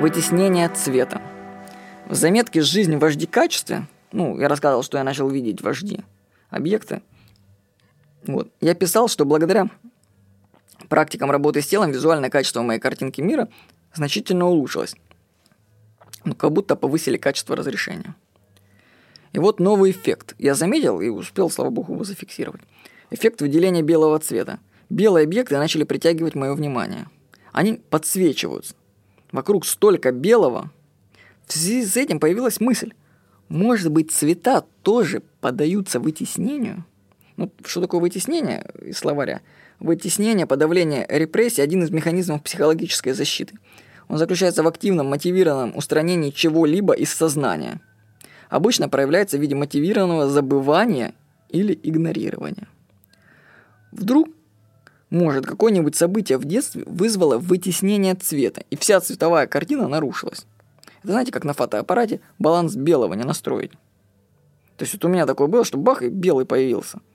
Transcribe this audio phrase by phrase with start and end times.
[0.00, 1.20] Вытеснение цвета.
[2.06, 6.00] В заметке «Жизнь в вожди качестве» ну, я рассказывал, что я начал видеть вожди
[6.50, 7.02] объекты.
[8.24, 8.48] Вот.
[8.60, 9.68] Я писал, что благодаря
[10.88, 13.48] практикам работы с телом визуальное качество моей картинки мира
[13.92, 14.94] значительно улучшилось.
[16.24, 18.14] Ну, как будто повысили качество разрешения.
[19.32, 20.36] И вот новый эффект.
[20.38, 22.62] Я заметил и успел, слава богу, его зафиксировать.
[23.10, 24.60] Эффект выделения белого цвета.
[24.90, 27.08] Белые объекты начали притягивать мое внимание.
[27.52, 28.76] Они подсвечиваются.
[29.32, 30.70] Вокруг столько белого.
[31.46, 32.92] В связи с этим появилась мысль.
[33.48, 36.84] Может быть, цвета тоже поддаются вытеснению?
[37.36, 39.40] Ну, что такое вытеснение из словаря?
[39.80, 43.54] Вытеснение, подавление репрессий– один из механизмов психологической защиты.
[44.08, 47.80] Он заключается в активном, мотивированном устранении чего-либо из сознания.
[48.48, 51.14] Обычно проявляется в виде мотивированного забывания
[51.48, 52.68] или игнорирования.
[53.92, 54.28] Вдруг,
[55.10, 60.46] может, какое-нибудь событие в детстве вызвало вытеснение цвета, и вся цветовая картина нарушилась.
[61.02, 63.72] Это знаете, как на фотоаппарате баланс белого не настроить.
[64.76, 67.00] То есть вот у меня такое было, что бах, и белый появился–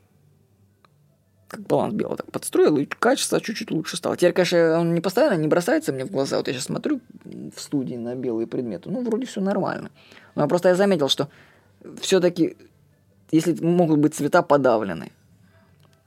[1.54, 4.18] как баланс белого так подстроил, и качество чуть-чуть лучше стало.
[4.18, 6.38] Теперь, конечно, он не постоянно не бросается мне в глаза.
[6.38, 9.92] Вот я сейчас смотрю в студии на белые предметы, ну, вроде все нормально.
[10.34, 11.30] Но просто я заметил, что
[12.02, 12.58] все-таки,
[13.32, 15.12] если могут быть цвета подавлены,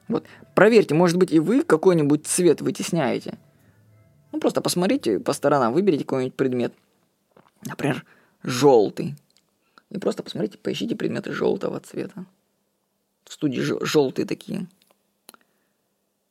[0.09, 3.39] вот, проверьте, может быть, и вы какой-нибудь цвет вытесняете.
[4.33, 6.73] Ну, просто посмотрите по сторонам, выберите какой-нибудь предмет.
[7.65, 8.05] Например,
[8.43, 9.17] желтый.
[9.91, 12.27] И просто посмотрите, поищите предметы желтого цвета.
[13.25, 14.67] В студии желтые такие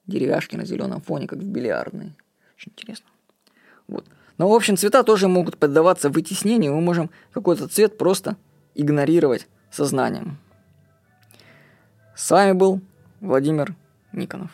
[0.08, 2.14] деревяшки на зеленом фоне, как в бильярдной.
[2.56, 3.08] Очень интересно.
[3.88, 4.06] Вот.
[4.38, 8.38] Но, в общем, цвета тоже могут поддаваться вытеснению, мы можем какой-то цвет просто
[8.76, 10.38] игнорировать сознанием.
[12.16, 12.82] С вами был
[13.22, 13.76] Владимир
[14.12, 14.52] Никонов.